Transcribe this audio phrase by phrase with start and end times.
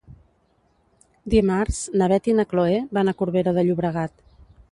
[1.33, 4.19] Dimarts na Beth i na Chloé van a Corbera de Llobregat.